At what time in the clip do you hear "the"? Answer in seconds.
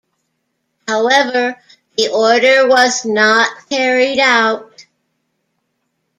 1.95-2.09